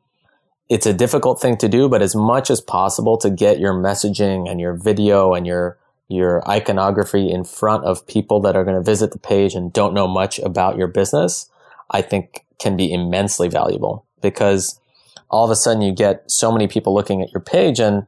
it's 0.70 0.86
a 0.86 0.94
difficult 0.94 1.42
thing 1.42 1.58
to 1.58 1.68
do, 1.68 1.90
but 1.90 2.02
as 2.02 2.16
much 2.16 2.50
as 2.50 2.62
possible 2.62 3.18
to 3.18 3.30
get 3.30 3.60
your 3.60 3.74
messaging 3.74 4.50
and 4.50 4.60
your 4.60 4.74
video 4.74 5.34
and 5.34 5.46
your 5.46 5.78
your 6.14 6.48
iconography 6.50 7.30
in 7.32 7.44
front 7.44 7.84
of 7.86 8.06
people 8.08 8.40
that 8.42 8.56
are 8.56 8.64
going 8.64 8.78
to 8.78 8.84
visit 8.84 9.12
the 9.12 9.20
page 9.20 9.56
and 9.56 9.74
don't 9.74 9.94
know 9.94 10.08
much 10.08 10.40
about 10.40 10.78
your 10.78 10.88
business, 10.88 11.50
I 11.92 12.02
think 12.02 12.46
can 12.60 12.78
be 12.78 12.92
immensely 12.92 13.50
valuable 13.50 14.06
because 14.22 14.80
all 15.30 15.46
of 15.46 15.52
a 15.52 15.56
sudden 15.56 15.82
you 15.82 15.94
get 15.94 16.30
so 16.30 16.52
many 16.52 16.68
people 16.68 16.94
looking 16.94 17.22
at 17.22 17.32
your 17.32 17.42
page 17.42 17.80
and 17.80 18.06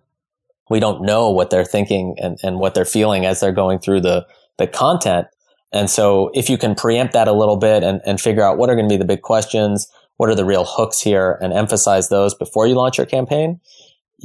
we 0.70 0.80
don't 0.80 1.02
know 1.02 1.30
what 1.30 1.50
they're 1.50 1.66
thinking 1.66 2.16
and, 2.22 2.38
and 2.44 2.60
what 2.60 2.74
they're 2.76 2.86
feeling 2.86 3.26
as 3.26 3.40
they're 3.40 3.52
going 3.52 3.80
through 3.80 4.02
the, 4.02 4.26
the 4.58 4.68
content. 4.68 5.28
And 5.72 5.90
so 5.90 6.32
if 6.34 6.50
you 6.50 6.58
can 6.58 6.76
preempt 6.76 7.14
that 7.14 7.28
a 7.28 7.34
little 7.34 7.58
bit 7.58 7.84
and, 7.84 8.02
and 8.06 8.20
figure 8.22 8.44
out 8.44 8.58
what 8.58 8.70
are 8.70 8.76
going 8.76 8.88
to 8.88 8.94
be 8.94 8.98
the 8.98 9.06
big 9.06 9.22
questions, 9.22 9.88
what 10.18 10.30
are 10.30 10.36
the 10.36 10.46
real 10.46 10.66
hooks 10.66 11.02
here 11.02 11.38
and 11.42 11.52
emphasize 11.52 12.10
those 12.10 12.34
before 12.34 12.68
you 12.68 12.76
launch 12.76 12.98
your 12.98 13.06
campaign, 13.06 13.60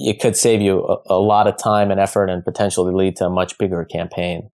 it 0.09 0.21
could 0.21 0.37
save 0.37 0.61
you 0.61 0.85
a, 0.85 1.15
a 1.15 1.19
lot 1.19 1.47
of 1.47 1.57
time 1.57 1.91
and 1.91 2.01
effort 2.01 2.29
and 2.29 2.45
potentially 2.45 2.93
lead 2.93 3.17
to 3.17 3.27
a 3.27 3.31
much 3.31 3.59
bigger 3.59 3.85
campaign. 3.85 4.51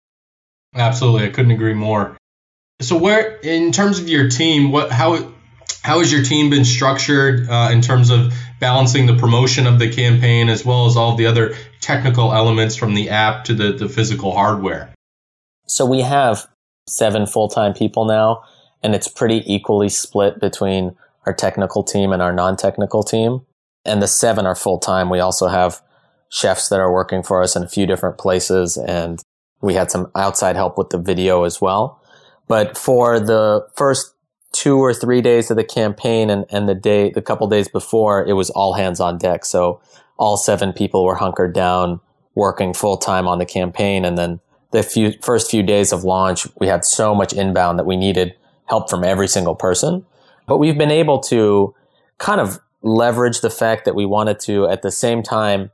Absolutely. 0.76 1.28
I 1.28 1.30
couldn't 1.30 1.52
agree 1.52 1.74
more. 1.74 2.18
So 2.82 2.98
where, 2.98 3.38
in 3.38 3.72
terms 3.72 4.00
of 4.00 4.08
your 4.10 4.30
team, 4.30 4.72
what, 4.72 4.92
how, 4.92 5.34
how 5.84 6.00
has 6.00 6.12
your 6.12 6.24
team 6.24 6.50
been 6.50 6.66
structured 6.66 7.50
uh, 7.50 7.70
in 7.72 7.82
terms 7.82 8.10
of 8.10 8.34
balancing 8.60 9.06
the 9.06 9.16
promotion 9.16 9.68
of 9.68 9.80
the 9.80 9.92
campaign 9.92 10.50
as 10.50 10.66
well 10.66 10.86
as 10.86 10.96
all 10.96 11.16
the 11.16 11.26
other 11.26 11.56
technical 11.80 12.34
elements 12.34 12.76
from 12.76 12.94
the 12.94 13.10
app 13.10 13.46
to 13.46 13.54
the, 13.54 13.74
the 13.74 13.90
physical 13.90 14.32
hardware? 14.32 14.94
So 15.68 15.86
we 15.86 16.02
have 16.02 16.48
seven 16.88 17.26
full 17.26 17.50
time 17.50 17.74
people 17.74 18.06
now, 18.06 18.44
and 18.84 18.96
it's 18.96 19.08
pretty 19.08 19.44
equally 19.46 19.90
split 19.90 20.40
between 20.40 20.96
our 21.26 21.34
technical 21.34 21.84
team 21.84 22.12
and 22.12 22.22
our 22.22 22.34
non 22.34 22.58
technical 22.58 23.04
team. 23.04 23.42
And 23.86 24.02
the 24.02 24.08
seven 24.08 24.46
are 24.46 24.56
full 24.56 24.80
time. 24.80 25.10
We 25.10 25.20
also 25.20 25.48
have 25.48 25.82
chefs 26.30 26.70
that 26.70 26.80
are 26.80 26.92
working 26.92 27.24
for 27.24 27.42
us 27.42 27.56
in 27.56 27.64
a 27.64 27.68
few 27.68 27.86
different 27.86 28.18
places, 28.18 28.78
and 28.78 29.22
we 29.62 29.74
had 29.74 29.92
some 29.92 30.12
outside 30.16 30.56
help 30.56 30.78
with 30.78 30.90
the 30.90 30.98
video 30.98 31.44
as 31.44 31.60
well. 31.60 32.02
But 32.48 32.78
for 32.78 33.20
the 33.20 33.68
first 33.76 34.14
two 34.52 34.78
or 34.78 34.94
three 34.94 35.22
days 35.22 35.50
of 35.50 35.58
the 35.58 35.64
campaign 35.64 36.30
and, 36.30 36.46
and 36.50 36.68
the 36.68 36.76
day, 36.76 37.10
the 37.12 37.22
couple 37.22 37.48
days 37.48 37.68
before, 37.68 38.26
it 38.26 38.34
was 38.34 38.50
all 38.50 38.74
hands 38.74 39.00
on 39.00 39.18
deck. 39.18 39.46
So 39.46 39.82
all 40.18 40.38
seven 40.38 40.74
people 40.74 41.06
were 41.06 41.16
hunkered 41.16 41.54
down 41.54 42.00
working 42.36 42.74
full 42.74 42.98
time 42.98 43.28
on 43.28 43.40
the 43.40 43.46
campaign. 43.46 44.06
And 44.06 44.18
then 44.18 44.40
the 44.72 44.84
few, 44.84 45.14
first 45.22 45.50
few 45.50 45.64
days 45.64 45.92
of 45.92 46.04
launch, 46.04 46.48
we 46.60 46.68
had 46.68 46.86
so 46.86 47.14
much 47.16 47.34
inbound 47.34 47.80
that 47.80 47.86
we 47.86 47.98
needed 47.98 48.36
help 48.66 48.90
from 48.90 49.04
every 49.04 49.28
single 49.28 49.56
person. 49.56 50.06
But 50.48 50.58
we've 50.58 50.78
been 50.78 50.92
able 50.92 51.20
to 51.24 51.76
kind 52.18 52.42
of 52.42 52.60
leverage 52.82 53.42
the 53.42 53.50
fact 53.50 53.86
that 53.86 53.96
we 53.96 54.06
wanted 54.06 54.40
to 54.42 54.68
at 54.68 54.82
the 54.82 54.92
same 54.92 55.24
time 55.24 55.72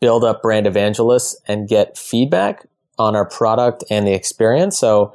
build 0.00 0.24
up 0.24 0.42
brand 0.42 0.66
evangelists 0.66 1.40
and 1.46 1.68
get 1.68 1.96
feedback 1.96 2.66
on 2.98 3.16
our 3.16 3.28
product 3.28 3.84
and 3.90 4.06
the 4.06 4.14
experience. 4.14 4.78
So 4.78 5.14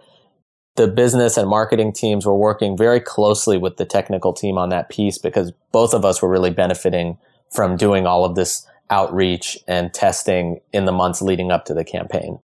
the 0.75 0.88
business 0.88 1.38
and 1.38 1.50
marketing 1.50 1.94
teams 1.94 2.25
were 2.25 2.38
working 2.38 2.78
very 2.78 3.00
closely 3.00 3.58
with 3.58 3.78
the 3.78 3.86
technical 3.86 4.34
team 4.34 4.58
on 4.58 4.70
that 4.70 4.90
piece 4.90 5.18
because 5.18 5.52
both 5.72 5.94
of 5.94 6.04
us 6.04 6.22
were 6.22 6.30
really 6.30 6.52
benefiting 6.52 7.18
from 7.52 7.78
doing 7.78 8.06
all 8.06 8.25
of 8.25 8.36
this 8.36 8.68
outreach 8.90 9.58
and 9.68 9.94
testing 9.94 10.60
in 10.74 10.86
the 10.86 10.92
months 10.92 11.22
leading 11.22 11.52
up 11.52 11.66
to 11.66 11.74
the 11.74 11.84
campaign. 11.84 12.40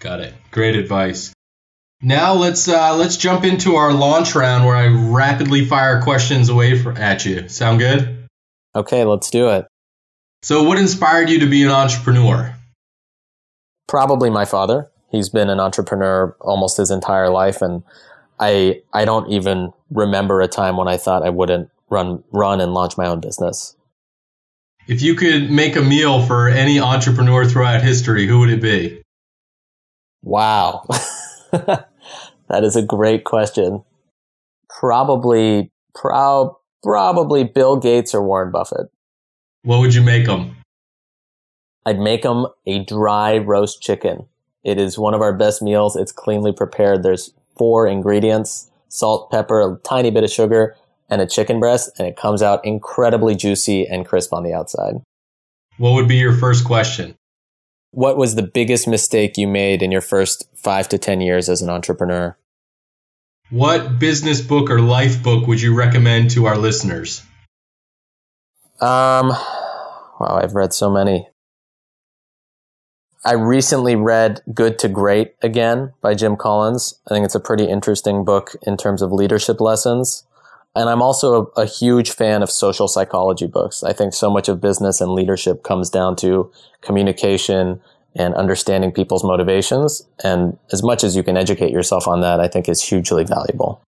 Got 0.00 0.20
it. 0.20 0.34
Great 0.50 0.76
advice. 0.76 1.32
Now 2.00 2.34
let's 2.34 2.68
uh, 2.68 2.94
let's 2.96 3.16
jump 3.16 3.44
into 3.44 3.74
our 3.74 3.92
launch 3.92 4.34
round 4.34 4.64
where 4.64 4.76
I 4.76 4.86
rapidly 4.86 5.64
fire 5.64 6.00
questions 6.02 6.48
away 6.48 6.78
for, 6.78 6.92
at 6.92 7.24
you. 7.24 7.48
Sound 7.48 7.80
good? 7.80 8.28
Okay, 8.74 9.04
let's 9.04 9.30
do 9.30 9.48
it. 9.50 9.66
So, 10.42 10.62
what 10.62 10.78
inspired 10.78 11.28
you 11.28 11.40
to 11.40 11.46
be 11.46 11.64
an 11.64 11.70
entrepreneur? 11.70 12.54
Probably 13.88 14.30
my 14.30 14.44
father. 14.44 14.90
He's 15.10 15.28
been 15.28 15.50
an 15.50 15.58
entrepreneur 15.58 16.36
almost 16.40 16.76
his 16.76 16.90
entire 16.90 17.30
life, 17.30 17.62
and 17.62 17.82
I 18.38 18.82
I 18.92 19.04
don't 19.04 19.28
even 19.30 19.72
remember 19.90 20.40
a 20.40 20.48
time 20.48 20.76
when 20.76 20.86
I 20.86 20.96
thought 20.96 21.24
I 21.24 21.30
wouldn't 21.30 21.70
run 21.90 22.22
run 22.30 22.60
and 22.60 22.72
launch 22.72 22.96
my 22.96 23.06
own 23.06 23.20
business. 23.20 23.74
If 24.86 25.02
you 25.02 25.16
could 25.16 25.50
make 25.50 25.76
a 25.76 25.82
meal 25.82 26.24
for 26.24 26.48
any 26.48 26.78
entrepreneur 26.78 27.44
throughout 27.44 27.82
history, 27.82 28.26
who 28.26 28.38
would 28.40 28.50
it 28.50 28.62
be? 28.62 29.02
Wow, 30.22 30.86
that 32.48 32.64
is 32.64 32.76
a 32.76 32.82
great 32.82 33.24
question. 33.24 33.84
Probably, 34.68 35.70
prob- 35.94 36.56
probably 36.82 37.44
Bill 37.44 37.76
Gates 37.76 38.14
or 38.14 38.22
Warren 38.22 38.50
Buffett. 38.52 38.86
What 39.62 39.80
would 39.80 39.94
you 39.94 40.02
make 40.02 40.26
them? 40.26 40.56
I'd 41.86 41.98
make 41.98 42.22
them 42.22 42.46
a 42.66 42.84
dry 42.84 43.38
roast 43.38 43.80
chicken 43.80 44.26
it 44.68 44.78
is 44.78 44.98
one 44.98 45.14
of 45.14 45.22
our 45.22 45.32
best 45.32 45.62
meals. 45.62 45.96
It's 45.96 46.12
cleanly 46.12 46.52
prepared. 46.52 47.02
There's 47.02 47.32
four 47.56 47.86
ingredients, 47.86 48.70
salt, 48.88 49.30
pepper, 49.30 49.60
a 49.60 49.78
tiny 49.78 50.10
bit 50.10 50.24
of 50.24 50.30
sugar, 50.30 50.76
and 51.08 51.22
a 51.22 51.26
chicken 51.26 51.58
breast, 51.58 51.90
and 51.98 52.06
it 52.06 52.16
comes 52.16 52.42
out 52.42 52.64
incredibly 52.66 53.34
juicy 53.34 53.86
and 53.86 54.04
crisp 54.04 54.32
on 54.32 54.42
the 54.42 54.52
outside. 54.52 54.96
What 55.78 55.92
would 55.92 56.06
be 56.06 56.16
your 56.16 56.34
first 56.34 56.64
question? 56.64 57.14
What 57.90 58.16
was 58.16 58.34
the 58.34 58.42
biggest 58.42 58.86
mistake 58.86 59.36
you 59.36 59.48
made 59.48 59.82
in 59.82 59.90
your 59.90 60.00
first 60.00 60.48
five 60.54 60.88
to 60.90 60.98
10 60.98 61.20
years 61.20 61.48
as 61.48 61.62
an 61.62 61.70
entrepreneur? 61.70 62.36
What 63.50 63.98
business 63.98 64.42
book 64.42 64.70
or 64.70 64.80
life 64.80 65.22
book 65.22 65.46
would 65.46 65.60
you 65.60 65.74
recommend 65.74 66.30
to 66.32 66.46
our 66.46 66.58
listeners? 66.58 67.22
Um, 68.80 69.30
wow, 69.30 70.38
I've 70.42 70.54
read 70.54 70.74
so 70.74 70.90
many. 70.90 71.28
I 73.24 73.32
recently 73.32 73.96
read 73.96 74.42
Good 74.54 74.78
to 74.80 74.88
Great 74.88 75.34
again 75.42 75.92
by 76.00 76.14
Jim 76.14 76.36
Collins. 76.36 77.00
I 77.06 77.14
think 77.14 77.24
it's 77.24 77.34
a 77.34 77.40
pretty 77.40 77.64
interesting 77.64 78.24
book 78.24 78.54
in 78.62 78.76
terms 78.76 79.02
of 79.02 79.12
leadership 79.12 79.60
lessons. 79.60 80.24
And 80.74 80.88
I'm 80.88 81.02
also 81.02 81.50
a, 81.56 81.62
a, 81.62 81.66
huge 81.66 82.10
fan 82.10 82.42
of 82.42 82.50
social 82.50 82.86
psychology 82.86 83.46
books. 83.46 83.82
I 83.82 83.92
think 83.92 84.14
so 84.14 84.30
much 84.30 84.48
of 84.48 84.60
business 84.60 85.00
and 85.00 85.12
leadership 85.12 85.62
comes 85.62 85.90
down 85.90 86.14
to 86.16 86.52
communication 86.82 87.80
and 88.14 88.34
understanding 88.34 88.92
people's 88.92 89.24
motivations. 89.24 90.06
And 90.22 90.56
as 90.72 90.82
much 90.82 91.04
as 91.04 91.16
you 91.16 91.22
can 91.22 91.36
educate 91.36 91.72
yourself 91.72 92.06
on 92.06 92.20
that, 92.20 92.40
I 92.40 92.48
think 92.48 92.68
is 92.68 92.82
hugely 92.82 93.24
valuable. 93.24 93.82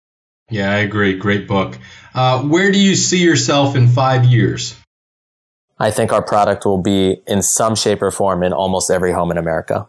Yeah, 0.51 0.71
I 0.71 0.79
agree. 0.79 1.17
Great 1.17 1.47
book. 1.47 1.79
Uh, 2.15 2.43
where 2.43 2.73
do 2.73 2.79
you 2.79 2.95
see 2.95 3.23
yourself 3.23 3.77
in 3.77 3.89
five 3.89 4.25
years? 4.25 4.75
I 5.79 5.91
think 5.91 6.13
our 6.13 6.23
product 6.23 6.65
will 6.65 6.83
be 6.83 7.23
in 7.27 7.43
some 7.43 7.77
shape 7.77 8.03
or 8.03 8.11
form 8.11 8.43
in 8.43 8.53
almost 8.53 8.91
every 8.91 9.13
home 9.13 9.31
in 9.31 9.39
America. 9.39 9.89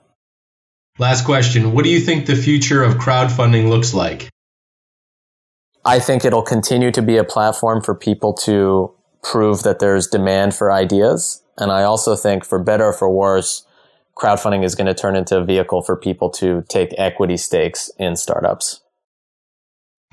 Last 1.00 1.24
question. 1.24 1.72
What 1.72 1.84
do 1.84 1.90
you 1.90 2.02
think 2.02 2.26
the 2.26 2.36
future 2.36 2.84
of 2.84 2.96
crowdfunding 2.96 3.70
looks 3.70 3.94
like? 3.94 4.30
I 5.86 6.00
think 6.00 6.26
it'll 6.26 6.44
continue 6.44 6.92
to 6.92 7.02
be 7.02 7.18
a 7.18 7.24
platform 7.24 7.82
for 7.82 7.96
people 7.96 8.34
to 8.46 8.94
prove 9.24 9.64
that 9.64 9.80
there's 9.80 10.08
demand 10.08 10.56
for 10.56 10.72
ideas. 10.72 11.44
And 11.58 11.72
I 11.72 11.84
also 11.84 12.16
think 12.16 12.46
for 12.46 12.60
better 12.60 12.86
or 12.86 12.94
for 12.94 13.10
worse, 13.10 13.66
crowdfunding 14.18 14.64
is 14.64 14.76
going 14.76 14.88
to 14.88 14.94
turn 14.94 15.16
into 15.16 15.38
a 15.38 15.44
vehicle 15.44 15.82
for 15.82 15.96
people 15.96 16.30
to 16.32 16.64
take 16.70 16.94
equity 16.98 17.38
stakes 17.38 17.90
in 17.98 18.16
startups. 18.16 18.82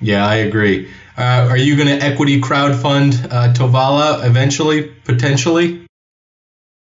Yeah, 0.01 0.27
I 0.27 0.37
agree. 0.37 0.91
Uh, 1.17 1.49
are 1.49 1.57
you 1.57 1.75
going 1.75 1.89
to 1.89 2.05
equity 2.05 2.41
crowdfund 2.41 3.33
uh, 3.33 3.53
Tovala 3.55 4.27
eventually, 4.27 4.89
potentially? 5.05 5.87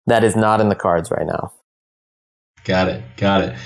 That 0.06 0.24
is 0.24 0.34
not 0.34 0.60
in 0.60 0.68
the 0.68 0.74
cards 0.74 1.10
right 1.10 1.26
now. 1.26 1.52
Got 2.64 2.88
it. 2.88 3.02
Got 3.16 3.42
it. 3.42 3.56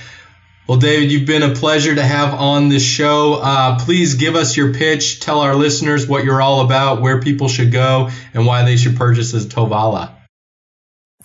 Well, 0.69 0.79
David, 0.79 1.11
you've 1.11 1.27
been 1.27 1.43
a 1.43 1.55
pleasure 1.55 1.95
to 1.95 2.05
have 2.05 2.35
on 2.35 2.69
this 2.69 2.85
show. 2.85 3.41
Uh, 3.43 3.79
please 3.83 4.17
give 4.17 4.35
us 4.35 4.55
your 4.55 4.75
pitch. 4.75 5.19
Tell 5.19 5.41
our 5.41 5.55
listeners 5.55 6.07
what 6.07 6.25
you're 6.25 6.43
all 6.43 6.61
about, 6.61 7.01
where 7.01 7.23
people 7.23 7.49
should 7.49 7.73
go, 7.73 8.11
and 8.35 8.45
why 8.45 8.67
they 8.67 8.77
should 8.77 8.95
purchase 8.95 9.33
a 9.33 9.39
Tovala. 9.39 10.15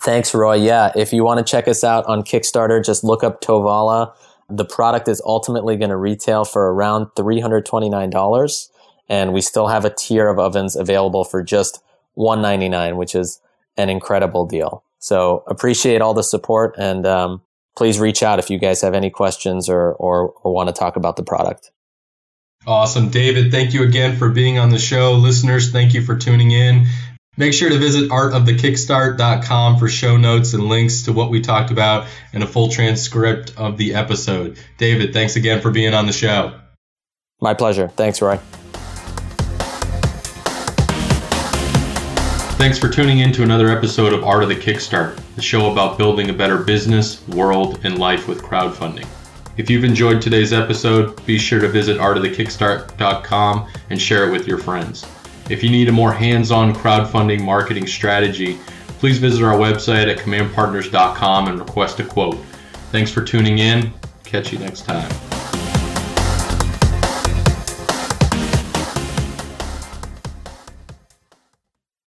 Thanks, 0.00 0.32
Roy. 0.32 0.54
Yeah, 0.54 0.92
if 0.96 1.12
you 1.12 1.24
want 1.24 1.46
to 1.46 1.50
check 1.50 1.68
us 1.68 1.84
out 1.84 2.06
on 2.06 2.22
Kickstarter, 2.22 2.82
just 2.82 3.04
look 3.04 3.22
up 3.22 3.42
Tovala. 3.42 4.14
The 4.48 4.64
product 4.64 5.08
is 5.08 5.20
ultimately 5.26 5.76
going 5.76 5.90
to 5.90 5.96
retail 5.98 6.46
for 6.46 6.72
around 6.72 7.08
$329. 7.08 8.68
And 9.10 9.34
we 9.34 9.42
still 9.42 9.66
have 9.66 9.84
a 9.84 9.90
tier 9.90 10.28
of 10.28 10.38
ovens 10.38 10.74
available 10.74 11.22
for 11.22 11.42
just 11.42 11.82
199, 12.14 12.96
which 12.96 13.14
is 13.14 13.40
an 13.76 13.90
incredible 13.90 14.46
deal. 14.46 14.82
So 14.98 15.44
appreciate 15.46 16.00
all 16.00 16.14
the 16.14 16.22
support 16.22 16.76
and 16.78 17.06
um, 17.06 17.42
please 17.76 17.98
reach 17.98 18.22
out 18.22 18.38
if 18.38 18.50
you 18.50 18.58
guys 18.58 18.80
have 18.82 18.94
any 18.94 19.10
questions 19.10 19.68
or, 19.68 19.92
or, 19.92 20.30
or 20.42 20.52
want 20.52 20.68
to 20.68 20.72
talk 20.72 20.96
about 20.96 21.16
the 21.16 21.22
product. 21.22 21.70
Awesome. 22.66 23.10
David, 23.10 23.50
thank 23.50 23.74
you 23.74 23.82
again 23.82 24.16
for 24.16 24.30
being 24.30 24.58
on 24.58 24.70
the 24.70 24.78
show. 24.78 25.14
Listeners, 25.14 25.70
thank 25.70 25.92
you 25.92 26.02
for 26.02 26.16
tuning 26.16 26.50
in. 26.50 26.86
Make 27.36 27.52
sure 27.52 27.68
to 27.68 27.78
visit 27.78 28.10
artofthekickstart.com 28.10 29.78
for 29.78 29.88
show 29.88 30.16
notes 30.16 30.54
and 30.54 30.64
links 30.64 31.02
to 31.02 31.12
what 31.12 31.30
we 31.30 31.40
talked 31.40 31.72
about 31.72 32.06
and 32.32 32.42
a 32.42 32.46
full 32.46 32.70
transcript 32.70 33.54
of 33.56 33.76
the 33.76 33.94
episode. 33.94 34.58
David, 34.78 35.12
thanks 35.12 35.34
again 35.34 35.60
for 35.60 35.70
being 35.70 35.94
on 35.94 36.06
the 36.06 36.12
show. 36.12 36.54
My 37.40 37.54
pleasure. 37.54 37.88
Thanks, 37.88 38.22
Roy. 38.22 38.38
Thanks 42.56 42.78
for 42.78 42.88
tuning 42.88 43.18
in 43.18 43.32
to 43.32 43.42
another 43.42 43.68
episode 43.68 44.12
of 44.12 44.24
Art 44.24 44.42
of 44.42 44.48
the 44.48 44.54
Kickstart, 44.54 45.20
the 45.34 45.42
show 45.42 45.70
about 45.70 45.98
building 45.98 46.30
a 46.30 46.32
better 46.32 46.56
business, 46.56 47.26
world, 47.28 47.80
and 47.82 47.98
life 47.98 48.26
with 48.28 48.42
crowdfunding. 48.42 49.06
If 49.56 49.68
you've 49.68 49.84
enjoyed 49.84 50.22
today's 50.22 50.52
episode, 50.52 51.24
be 51.26 51.36
sure 51.36 51.60
to 51.60 51.68
visit 51.68 51.98
artofthekickstart.com 51.98 53.68
and 53.90 54.00
share 54.00 54.28
it 54.28 54.32
with 54.32 54.46
your 54.46 54.58
friends. 54.58 55.04
If 55.50 55.62
you 55.62 55.68
need 55.68 55.88
a 55.88 55.92
more 55.92 56.12
hands 56.12 56.50
on 56.50 56.74
crowdfunding 56.74 57.42
marketing 57.42 57.86
strategy, 57.86 58.58
please 58.98 59.18
visit 59.18 59.44
our 59.44 59.58
website 59.58 60.10
at 60.10 60.18
commandpartners.com 60.18 61.48
and 61.48 61.58
request 61.58 62.00
a 62.00 62.04
quote. 62.04 62.38
Thanks 62.92 63.10
for 63.10 63.22
tuning 63.22 63.58
in. 63.58 63.92
Catch 64.22 64.52
you 64.52 64.58
next 64.58 64.82
time. 64.82 65.33